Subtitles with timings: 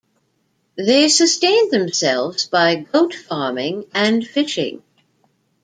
[0.79, 4.81] They sustained themselves by goat farming and fishing.